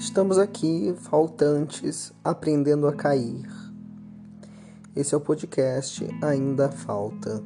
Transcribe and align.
Estamos 0.00 0.38
aqui, 0.38 0.94
faltantes, 0.96 2.10
aprendendo 2.24 2.88
a 2.88 2.92
cair. 2.94 3.46
Esse 4.96 5.14
é 5.14 5.18
o 5.18 5.20
podcast 5.20 6.08
Ainda 6.22 6.70
Falta. 6.70 7.42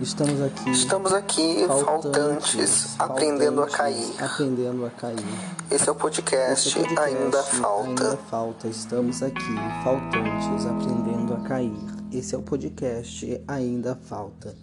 Estamos 0.00 0.40
aqui. 0.40 0.70
Estamos 0.70 1.12
aqui, 1.12 1.66
faltantes, 1.66 2.94
aprendendo 3.00 3.64
a 3.64 3.66
cair. 3.66 4.14
Aprendendo 4.22 4.86
a 4.86 4.90
cair. 4.90 5.18
Esse 5.72 5.88
é 5.88 5.92
o 5.92 5.96
podcast, 5.96 6.78
é 6.78 6.82
o 6.82 6.84
podcast 6.84 7.16
Ainda 7.16 7.42
Falta. 7.42 7.88
Ainda 7.88 8.16
falta. 8.16 8.68
Estamos 8.68 9.22
aqui, 9.24 9.54
faltantes, 9.82 10.66
aprendendo 10.66 11.34
a 11.34 11.40
cair. 11.40 11.84
Esse 12.12 12.32
é 12.32 12.38
o 12.38 12.42
podcast 12.42 13.42
Ainda 13.48 13.96
Falta. 13.96 14.54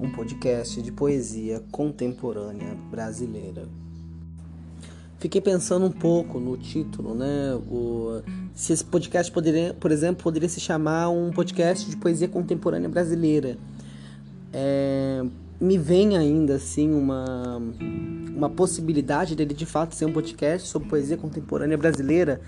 Um 0.00 0.10
podcast 0.10 0.80
de 0.80 0.90
poesia 0.90 1.62
contemporânea 1.70 2.74
brasileira. 2.90 3.68
Fiquei 5.26 5.40
pensando 5.40 5.86
um 5.86 5.90
pouco 5.90 6.38
no 6.38 6.56
título, 6.56 7.12
né? 7.12 7.52
O, 7.68 8.22
se 8.54 8.72
esse 8.72 8.84
podcast 8.84 9.32
poderia, 9.32 9.74
por 9.74 9.90
exemplo, 9.90 10.22
poderia 10.22 10.48
se 10.48 10.60
chamar 10.60 11.08
um 11.08 11.32
podcast 11.32 11.90
de 11.90 11.96
poesia 11.96 12.28
contemporânea 12.28 12.88
brasileira. 12.88 13.58
É, 14.52 15.24
me 15.60 15.76
vem 15.78 16.16
ainda 16.16 16.54
assim 16.54 16.92
uma, 16.92 17.60
uma 18.36 18.48
possibilidade 18.48 19.34
dele 19.34 19.52
de 19.52 19.66
fato 19.66 19.96
ser 19.96 20.04
um 20.04 20.12
podcast 20.12 20.68
sobre 20.68 20.88
poesia 20.88 21.16
contemporânea 21.16 21.76
brasileira, 21.76 22.40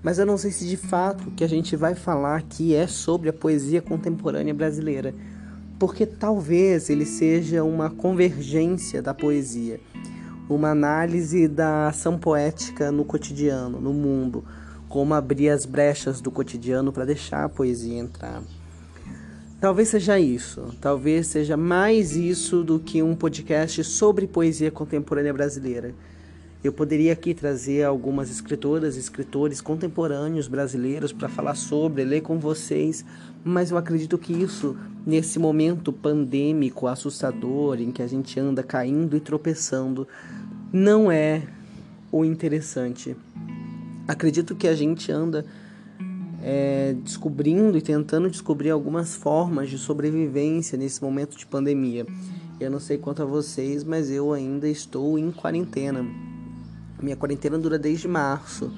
mas 0.00 0.20
eu 0.20 0.24
não 0.24 0.38
sei 0.38 0.52
se 0.52 0.64
de 0.68 0.76
fato 0.76 1.28
o 1.28 1.32
que 1.32 1.42
a 1.42 1.48
gente 1.48 1.74
vai 1.74 1.96
falar 1.96 2.36
aqui 2.36 2.72
é 2.72 2.86
sobre 2.86 3.30
a 3.30 3.32
poesia 3.32 3.82
contemporânea 3.82 4.54
brasileira, 4.54 5.12
porque 5.76 6.06
talvez 6.06 6.88
ele 6.88 7.04
seja 7.04 7.64
uma 7.64 7.90
convergência 7.90 9.02
da 9.02 9.12
poesia 9.12 9.80
uma 10.48 10.70
análise 10.70 11.48
da 11.48 11.88
ação 11.88 12.18
poética 12.18 12.90
no 12.92 13.04
cotidiano, 13.04 13.80
no 13.80 13.92
mundo, 13.92 14.44
como 14.88 15.14
abrir 15.14 15.48
as 15.48 15.64
brechas 15.64 16.20
do 16.20 16.30
cotidiano 16.30 16.92
para 16.92 17.04
deixar 17.04 17.44
a 17.44 17.48
poesia 17.48 17.98
entrar. 17.98 18.42
Talvez 19.60 19.88
seja 19.88 20.18
isso, 20.18 20.74
talvez 20.80 21.28
seja 21.28 21.56
mais 21.56 22.16
isso 22.16 22.64
do 22.64 22.80
que 22.80 23.02
um 23.02 23.14
podcast 23.14 23.84
sobre 23.84 24.26
poesia 24.26 24.70
contemporânea 24.70 25.32
brasileira. 25.32 25.94
Eu 26.64 26.72
poderia 26.72 27.12
aqui 27.12 27.34
trazer 27.34 27.82
algumas 27.82 28.30
escritoras 28.30 28.96
e 28.96 29.00
escritores 29.00 29.60
contemporâneos 29.60 30.46
brasileiros 30.46 31.12
para 31.12 31.28
falar 31.28 31.56
sobre, 31.56 32.04
ler 32.04 32.20
com 32.20 32.38
vocês, 32.38 33.04
mas 33.42 33.72
eu 33.72 33.76
acredito 33.76 34.16
que 34.16 34.32
isso, 34.32 34.76
nesse 35.04 35.40
momento 35.40 35.92
pandêmico, 35.92 36.86
assustador, 36.86 37.80
em 37.80 37.90
que 37.90 38.00
a 38.00 38.06
gente 38.06 38.38
anda 38.38 38.62
caindo 38.62 39.16
e 39.16 39.20
tropeçando, 39.20 40.06
não 40.72 41.10
é 41.10 41.42
o 42.12 42.24
interessante. 42.24 43.16
Acredito 44.06 44.54
que 44.54 44.68
a 44.68 44.74
gente 44.76 45.10
anda 45.10 45.44
é, 46.40 46.94
descobrindo 47.02 47.76
e 47.76 47.82
tentando 47.82 48.30
descobrir 48.30 48.70
algumas 48.70 49.16
formas 49.16 49.68
de 49.68 49.78
sobrevivência 49.78 50.78
nesse 50.78 51.02
momento 51.02 51.36
de 51.36 51.44
pandemia. 51.44 52.06
Eu 52.60 52.70
não 52.70 52.78
sei 52.78 52.98
quanto 52.98 53.20
a 53.20 53.26
vocês, 53.26 53.82
mas 53.82 54.12
eu 54.12 54.32
ainda 54.32 54.68
estou 54.68 55.18
em 55.18 55.32
quarentena. 55.32 56.31
Minha 57.02 57.16
quarentena 57.16 57.58
dura 57.58 57.78
desde 57.78 58.06
março. 58.06 58.72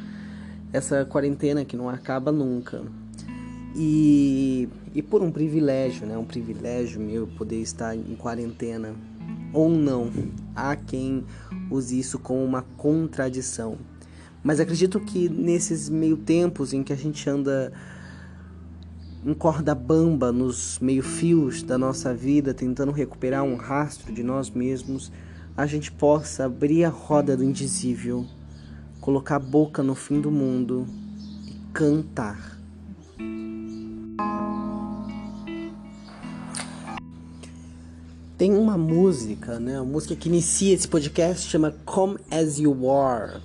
Essa 0.73 1.05
quarentena 1.05 1.65
que 1.65 1.77
não 1.77 1.89
acaba 1.89 2.33
nunca. 2.33 2.83
E, 3.77 4.69
e 4.95 5.03
por 5.03 5.23
um 5.23 5.31
privilégio, 5.31 6.07
né? 6.07 6.17
Um 6.17 6.25
privilégio 6.25 7.01
meu 7.01 7.27
poder 7.27 7.61
estar 7.61 7.95
em 7.95 8.15
quarentena 8.17 8.95
ou 9.53 9.69
não. 9.69 10.11
Há 10.57 10.75
quem 10.75 11.25
use 11.71 11.99
isso 11.99 12.19
como 12.19 12.43
uma 12.43 12.63
contradição. 12.77 13.77
Mas 14.43 14.61
acredito 14.61 14.99
que 15.01 15.29
nesses 15.29 15.89
meio 15.89 16.17
tempos 16.17 16.73
em 16.73 16.83
que 16.83 16.93
a 16.93 16.97
gente 16.97 17.29
anda 17.29 17.73
em 19.25 19.33
corda 19.33 19.75
bamba 19.75 20.31
nos 20.31 20.79
meio-fios 20.81 21.63
da 21.63 21.79
nossa 21.79 22.13
vida, 22.13 22.53
tentando 22.53 22.93
recuperar 22.93 23.43
um 23.43 23.57
rastro 23.57 24.13
de 24.13 24.23
nós 24.23 24.51
mesmos, 24.51 25.11
a 25.57 25.67
gente 25.67 25.93
possa 25.93 26.47
abrir 26.47 26.85
a 26.85 26.89
roda 26.89 27.37
do 27.37 27.45
indizível, 27.45 28.27
colocar 29.01 29.37
a 29.37 29.41
boca 29.41 29.83
no 29.83 29.95
fim 29.95 30.21
do 30.21 30.31
mundo 30.31 30.87
e 31.47 31.55
cantar. 31.73 32.59
Tem 38.37 38.53
uma 38.53 38.77
música, 38.77 39.61
né? 39.61 39.81
Uma 39.81 39.93
música 39.93 40.17
que 40.17 40.29
inicia 40.29 40.75
esse 40.75 40.89
podcast 40.89 41.49
chama 41.49 41.73
Come 41.85 42.19
As 42.29 42.59
You 42.59 42.91
Are. 42.91 43.41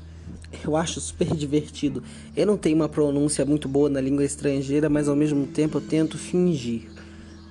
Eu 0.64 0.76
acho 0.76 1.00
super 1.00 1.28
divertido. 1.38 2.02
Eu 2.36 2.48
não 2.48 2.58
tenho 2.58 2.76
uma 2.76 2.90
pronúncia 2.90 3.46
muito 3.46 3.70
boa 3.70 3.88
na 3.88 4.02
língua 4.02 4.26
estrangeira, 4.26 4.90
mas 4.90 5.08
ao 5.08 5.16
mesmo 5.16 5.46
tempo 5.46 5.78
eu 5.78 5.82
tento 5.82 6.18
fingir, 6.18 6.90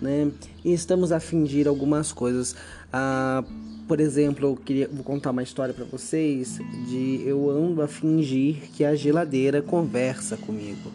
né? 0.00 0.30
E 0.64 0.72
estamos 0.72 1.12
a 1.12 1.20
fingir 1.20 1.66
algumas 1.68 2.12
coisas. 2.12 2.54
Ah, 2.92 3.44
por 3.86 4.00
exemplo, 4.00 4.48
eu 4.48 4.56
queria 4.56 4.88
vou 4.92 5.02
contar 5.02 5.30
uma 5.30 5.42
história 5.42 5.72
para 5.72 5.84
vocês 5.84 6.58
de 6.88 7.22
eu 7.24 7.48
ando 7.50 7.80
a 7.80 7.88
fingir 7.88 8.56
que 8.74 8.84
a 8.84 8.94
geladeira 8.94 9.62
conversa 9.62 10.36
comigo. 10.36 10.90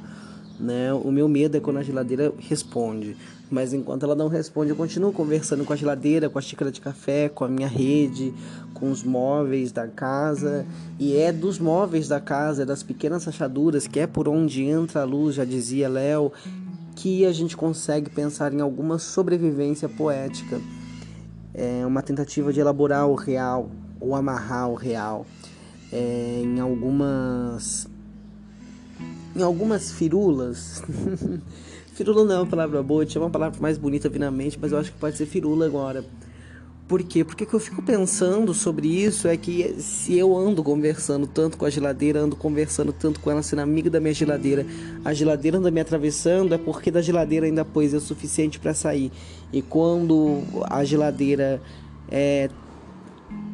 Né? 0.60 0.94
O 0.94 1.12
meu 1.12 1.28
medo 1.28 1.58
é 1.58 1.60
quando 1.60 1.78
a 1.78 1.84
geladeira 1.84 2.32
responde. 2.38 3.18
Mas 3.50 3.74
enquanto 3.74 4.04
ela 4.04 4.16
não 4.16 4.28
responde, 4.28 4.72
eu 4.72 4.76
continuo 4.76 5.12
conversando 5.12 5.64
com 5.64 5.74
a 5.74 5.76
geladeira, 5.76 6.30
com 6.30 6.40
a 6.40 6.42
xícara 6.42 6.72
de 6.72 6.82
café, 6.82 7.30
com 7.30 7.44
a 7.44 7.48
minha 7.48 7.68
rede, 7.68 8.34
com 8.74 8.90
os 8.90 9.04
móveis 9.04 9.72
da 9.72 9.88
casa. 9.88 10.66
E 11.00 11.16
é 11.18 11.32
dos 11.32 11.60
móveis 11.60 12.08
da 12.08 12.20
casa, 12.20 12.64
é 12.64 12.66
das 12.66 12.82
pequenas 12.82 13.26
rachaduras, 13.26 13.86
que 13.86 14.00
é 14.00 14.08
por 14.08 14.28
onde 14.28 14.64
entra 14.64 15.02
a 15.02 15.04
luz, 15.04 15.36
já 15.36 15.46
dizia 15.46 15.88
Léo, 15.88 16.32
que 16.96 17.26
a 17.26 17.32
gente 17.32 17.58
consegue 17.58 18.10
pensar 18.10 18.54
em 18.54 18.62
alguma 18.62 18.98
sobrevivência 18.98 19.90
poética. 19.90 20.62
É 21.54 21.86
uma 21.86 22.02
tentativa 22.02 22.52
de 22.52 22.60
elaborar 22.60 23.08
o 23.08 23.16
real, 23.16 23.70
ou 24.00 24.16
amarrar 24.16 24.70
o 24.70 24.76
real. 24.76 25.26
É, 25.92 26.42
em 26.44 26.60
algumas 26.60 27.88
em 29.36 29.42
algumas 29.42 29.92
firulas. 29.92 30.82
firula 31.94 32.24
não 32.24 32.36
é 32.36 32.40
uma 32.40 32.48
palavra 32.48 32.82
boa, 32.84 33.06
tinha 33.06 33.22
uma 33.22 33.30
palavra 33.30 33.60
mais 33.60 33.78
bonita 33.78 34.10
vir 34.10 34.20
na 34.20 34.32
mente, 34.32 34.58
mas 34.60 34.72
eu 34.72 34.78
acho 34.78 34.92
que 34.92 34.98
pode 34.98 35.18
ser 35.18 35.26
firula 35.26 35.66
agora. 35.66 36.04
Por 36.94 37.02
quê? 37.02 37.24
Porque 37.24 37.44
o 37.44 37.48
que 37.48 37.56
eu 37.56 37.60
fico 37.60 37.82
pensando 37.82 38.54
sobre 38.54 38.88
isso 38.88 39.28
é 39.28 39.36
que 39.36 39.82
se 39.82 40.16
eu 40.16 40.38
ando 40.38 40.64
conversando 40.64 41.26
tanto 41.26 41.58
com 41.58 41.66
a 41.66 41.70
geladeira, 41.72 42.20
ando 42.20 42.36
conversando 42.36 42.94
tanto 42.94 43.20
com 43.20 43.32
ela 43.32 43.42
sendo 43.42 43.64
amiga 43.64 43.90
da 43.90 44.00
minha 44.00 44.14
geladeira, 44.14 44.64
a 45.04 45.12
geladeira 45.12 45.58
anda 45.58 45.72
me 45.72 45.82
atravessando, 45.82 46.54
é 46.54 46.58
porque 46.60 46.92
da 46.92 47.02
geladeira 47.02 47.48
ainda 47.48 47.66
poesia 47.66 47.98
é 47.98 48.00
suficiente 48.00 48.60
para 48.60 48.76
sair. 48.76 49.12
E 49.52 49.60
quando 49.60 50.44
a 50.70 50.84
geladeira 50.84 51.60
é, 52.12 52.48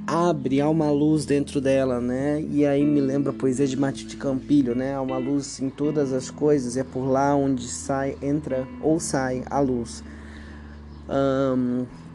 abre, 0.06 0.60
há 0.60 0.68
uma 0.68 0.92
luz 0.92 1.24
dentro 1.26 1.62
dela, 1.62 2.02
né? 2.02 2.46
E 2.52 2.66
aí 2.66 2.84
me 2.84 3.00
lembra 3.00 3.32
a 3.32 3.34
poesia 3.34 3.66
de 3.66 3.78
Matite 3.78 4.18
Campilho, 4.18 4.76
né? 4.76 4.96
Há 4.96 5.02
uma 5.02 5.18
luz 5.18 5.62
em 5.62 5.70
todas 5.70 6.12
as 6.12 6.30
coisas, 6.30 6.76
é 6.76 6.84
por 6.84 7.06
lá 7.06 7.34
onde 7.34 7.70
sai, 7.70 8.18
entra 8.22 8.68
ou 8.82 9.00
sai 9.00 9.46
a 9.50 9.62
luz. 9.62 10.04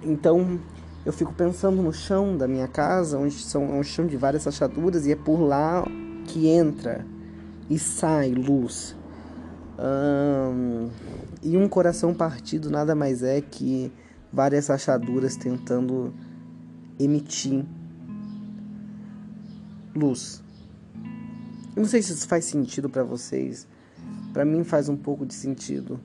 Então 0.02 0.60
eu 1.04 1.12
fico 1.12 1.32
pensando 1.34 1.82
no 1.82 1.92
chão 1.92 2.36
da 2.36 2.48
minha 2.48 2.66
casa, 2.66 3.18
onde 3.18 3.34
são 3.34 3.64
é 3.74 3.78
um 3.78 3.82
chão 3.82 4.06
de 4.06 4.16
várias 4.16 4.44
rachaduras, 4.44 5.06
e 5.06 5.12
é 5.12 5.16
por 5.16 5.38
lá 5.40 5.84
que 6.26 6.48
entra 6.48 7.04
e 7.68 7.78
sai 7.78 8.32
luz. 8.32 8.96
E 11.42 11.56
um 11.56 11.68
coração 11.68 12.14
partido 12.14 12.70
nada 12.70 12.94
mais 12.94 13.22
é 13.22 13.40
que 13.40 13.92
várias 14.32 14.68
rachaduras 14.68 15.36
tentando 15.36 16.14
emitir 16.98 17.64
luz. 19.94 20.42
Eu 21.76 21.82
não 21.82 21.88
sei 21.88 22.00
se 22.02 22.12
isso 22.12 22.26
faz 22.26 22.44
sentido 22.44 22.88
para 22.88 23.02
vocês. 23.02 23.66
Para 24.32 24.44
mim 24.44 24.64
faz 24.64 24.88
um 24.88 24.96
pouco 24.96 25.26
de 25.26 25.34
sentido. 25.34 26.00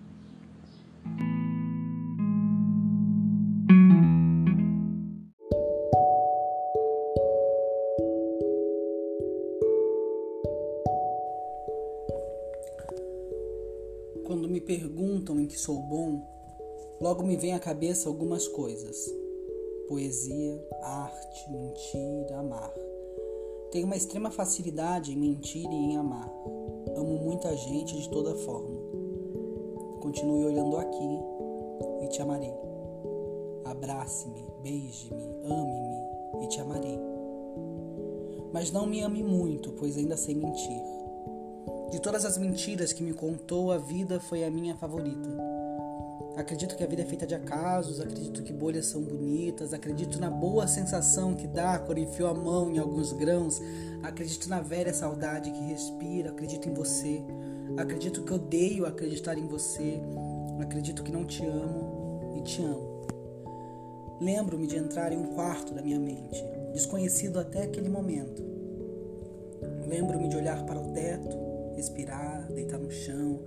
Quando 14.29 14.47
me 14.47 14.61
perguntam 14.61 15.39
em 15.39 15.47
que 15.47 15.59
sou 15.59 15.81
bom, 15.81 16.21
logo 17.01 17.23
me 17.23 17.35
vem 17.35 17.53
à 17.53 17.59
cabeça 17.59 18.07
algumas 18.07 18.47
coisas: 18.47 19.11
poesia, 19.87 20.63
arte, 20.83 21.51
mentir, 21.51 22.31
amar. 22.37 22.71
Tenho 23.71 23.87
uma 23.87 23.95
extrema 23.95 24.29
facilidade 24.29 25.11
em 25.11 25.15
mentir 25.15 25.65
e 25.65 25.73
em 25.73 25.97
amar. 25.97 26.31
Amo 26.95 27.17
muita 27.23 27.57
gente 27.57 27.99
de 27.99 28.07
toda 28.11 28.35
forma. 28.35 28.79
Continue 29.99 30.45
olhando 30.45 30.77
aqui 30.77 31.19
e 32.03 32.07
te 32.09 32.21
amarei. 32.21 32.53
Abrace-me, 33.65 34.45
beije-me, 34.61 35.23
ame-me 35.43 36.45
e 36.45 36.47
te 36.49 36.61
amarei. 36.61 36.99
Mas 38.53 38.71
não 38.71 38.85
me 38.85 39.01
ame 39.01 39.23
muito, 39.23 39.71
pois 39.71 39.97
ainda 39.97 40.15
sei 40.15 40.35
mentir. 40.35 40.83
De 41.91 41.99
todas 41.99 42.23
as 42.23 42.37
mentiras 42.37 42.93
que 42.93 43.01
me 43.01 43.13
contou, 43.13 43.71
a 43.71 43.77
vida 43.77 44.19
foi 44.19 44.43
a 44.43 44.51
minha 44.51 44.75
favorita. 44.75 45.27
Acredito 46.37 46.77
que 46.77 46.83
a 46.83 46.87
vida 46.87 47.01
é 47.01 47.05
feita 47.05 47.25
de 47.25 47.33
acasos, 47.33 47.99
acredito 47.99 48.43
que 48.43 48.53
bolhas 48.53 48.85
são 48.85 49.01
bonitas, 49.01 49.73
acredito 49.73 50.19
na 50.19 50.29
boa 50.29 50.67
sensação 50.67 51.33
que 51.33 51.47
dá 51.47 51.79
quando 51.79 51.97
enfio 51.97 52.27
a 52.27 52.33
mão 52.33 52.71
em 52.71 52.77
alguns 52.77 53.11
grãos, 53.11 53.59
acredito 54.03 54.47
na 54.47 54.61
velha 54.61 54.93
saudade 54.93 55.51
que 55.51 55.59
respira, 55.59 56.29
acredito 56.29 56.69
em 56.69 56.73
você, 56.73 57.23
acredito 57.75 58.21
que 58.21 58.33
odeio 58.33 58.85
acreditar 58.85 59.37
em 59.37 59.47
você, 59.47 59.99
acredito 60.61 61.03
que 61.03 61.11
não 61.11 61.25
te 61.25 61.43
amo 61.43 62.35
e 62.37 62.41
te 62.43 62.61
amo. 62.61 62.99
Lembro-me 64.21 64.67
de 64.67 64.77
entrar 64.77 65.11
em 65.11 65.17
um 65.17 65.33
quarto 65.33 65.73
da 65.73 65.81
minha 65.81 65.99
mente, 65.99 66.41
desconhecido 66.71 67.39
até 67.39 67.63
aquele 67.63 67.89
momento. 67.89 68.43
Lembro-me 69.87 70.29
de 70.29 70.37
olhar 70.37 70.63
para 70.65 70.79
o 70.79 70.93
teto, 70.93 71.48
respirar, 71.79 72.47
deitar 72.51 72.77
no 72.77 72.91
chão, 72.91 73.39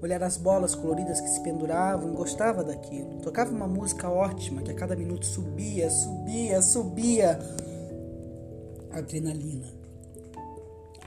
olhar 0.00 0.22
as 0.22 0.36
bolas 0.36 0.74
coloridas 0.74 1.20
que 1.20 1.28
se 1.28 1.42
penduravam 1.42 2.14
gostava 2.14 2.62
daquilo. 2.62 3.20
Tocava 3.20 3.50
uma 3.50 3.66
música 3.66 4.08
ótima 4.08 4.62
que 4.62 4.70
a 4.70 4.74
cada 4.74 4.94
minuto 4.94 5.26
subia, 5.26 5.90
subia, 5.90 6.62
subia. 6.62 7.38
Adrenalina. 8.92 9.66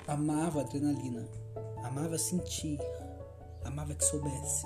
Amava 0.08 0.62
adrenalina. 0.62 1.28
Amava 1.84 2.18
sentir. 2.18 2.80
Amava 3.63 3.94
que 3.94 4.04
soubesse. 4.04 4.66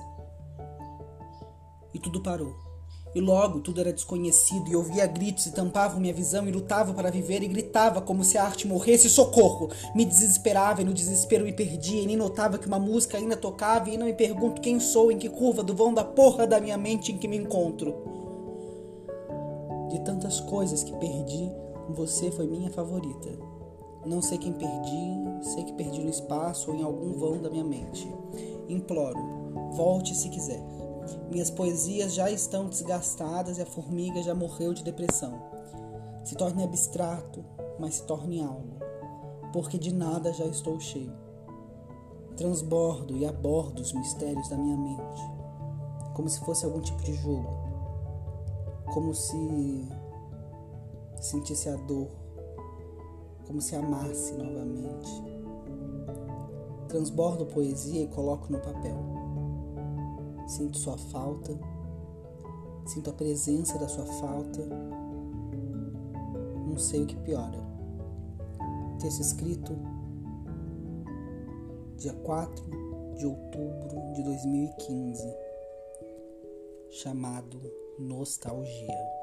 E 1.94 2.00
tudo 2.00 2.24
parou. 2.24 2.71
E 3.14 3.20
logo 3.20 3.60
tudo 3.60 3.82
era 3.82 3.92
desconhecido 3.92 4.70
e 4.70 4.76
ouvia 4.76 5.06
gritos 5.06 5.46
e 5.46 5.52
tampavam 5.52 6.00
minha 6.00 6.14
visão 6.14 6.48
e 6.48 6.52
lutava 6.52 6.94
para 6.94 7.12
viver 7.12 7.44
e 7.44 7.48
gritava 7.48 8.02
como 8.02 8.24
se 8.24 8.38
a 8.38 8.44
arte 8.44 8.66
morresse, 8.66 9.10
socorro! 9.10 9.70
Me 9.94 10.06
desesperava 10.06 10.82
e 10.82 10.86
no 10.86 10.94
desespero 10.94 11.44
me 11.44 11.52
perdia 11.52 12.02
e 12.02 12.06
nem 12.06 12.16
notava 12.16 12.58
que 12.58 12.68
uma 12.68 12.80
música 12.80 13.18
ainda 13.18 13.36
tocava 13.36 13.90
e 13.90 13.98
não 13.98 14.06
me 14.06 14.14
pergunto 14.14 14.62
quem 14.62 14.80
sou, 14.80 15.12
em 15.12 15.18
que 15.18 15.28
curva 15.28 15.62
do 15.62 15.76
vão 15.76 15.94
da 15.94 16.06
porra 16.06 16.48
da 16.48 16.62
minha 16.62 16.78
mente 16.78 17.12
em 17.12 17.18
que 17.18 17.28
me 17.28 17.38
encontro. 17.38 17.94
De 19.90 20.00
tantas 20.00 20.40
coisas 20.40 20.84
que 20.84 20.96
perdi, 20.96 21.52
você 21.90 22.32
foi 22.32 22.48
minha 22.48 22.72
favorita. 22.72 23.30
Não 24.06 24.22
sei 24.22 24.38
quem 24.38 24.54
perdi, 24.54 25.44
sei 25.54 25.64
que 25.66 25.74
perdi 25.74 26.02
no 26.02 26.10
espaço 26.10 26.72
ou 26.72 26.78
em 26.78 26.82
algum 26.82 27.14
vão 27.14 27.42
da 27.42 27.50
minha 27.50 27.64
mente. 27.64 28.10
Imploro, 28.70 29.20
volte 29.74 30.16
se 30.16 30.30
quiser. 30.30 30.81
Minhas 31.30 31.50
poesias 31.50 32.14
já 32.14 32.30
estão 32.30 32.68
desgastadas 32.68 33.58
e 33.58 33.62
a 33.62 33.66
formiga 33.66 34.22
já 34.22 34.36
morreu 34.36 34.74
de 34.74 34.84
depressão. 34.84 35.42
Se 36.24 36.36
torne 36.36 36.64
abstrato, 36.64 37.44
mas 37.80 37.96
se 37.96 38.04
torne 38.04 38.42
algo, 38.42 38.78
porque 39.52 39.78
de 39.78 39.94
nada 39.94 40.32
já 40.34 40.46
estou 40.46 40.80
cheio. 40.80 41.14
Transbordo 42.38 43.18
e 43.18 43.26
abordo 43.26 43.82
os 43.82 43.94
mistérios 43.94 44.48
da 44.50 44.58
minha 44.58 44.78
mente, 44.78 45.22
como 46.16 46.30
se 46.30 46.40
fosse 46.42 46.66
algum 46.66 46.82
tipo 46.82 47.02
de 47.04 47.14
jogo, 47.14 47.50
como 48.94 49.14
se 49.14 49.88
sentisse 51.20 51.70
a 51.70 51.76
dor, 51.76 52.08
como 53.46 53.62
se 53.62 53.76
amasse 53.76 54.34
novamente. 54.34 55.10
Transbordo 56.88 57.46
poesia 57.46 58.04
e 58.04 58.08
coloco 58.08 58.52
no 58.52 58.60
papel. 58.60 59.21
Sinto 60.52 60.78
sua 60.78 60.98
falta, 60.98 61.58
sinto 62.86 63.10
a 63.10 63.14
presença 63.14 63.80
da 63.80 63.88
sua 63.88 64.04
falta. 64.04 64.60
Não 66.68 66.78
sei 66.78 67.04
o 67.04 67.08
que 67.08 67.16
piora. 67.16 67.58
Texto 69.00 69.22
escrito 69.22 69.74
dia 71.96 72.12
4 72.12 72.66
de 73.16 73.26
outubro 73.26 74.14
de 74.14 74.24
2015, 74.24 75.34
chamado 76.90 77.58
Nostalgia. 77.98 79.21